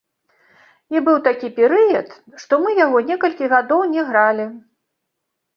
[0.95, 2.09] І быў такі перыяд,
[2.45, 4.45] што мы яго некалькі гадоў не гралі.